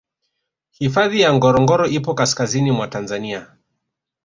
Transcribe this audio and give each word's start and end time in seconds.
hifadhi 0.77 1.21
ya 1.21 1.33
ngorongoro 1.33 1.87
ipo 1.87 2.13
kaskazini 2.13 2.71
mwa 2.71 2.87
tanzania 2.87 3.57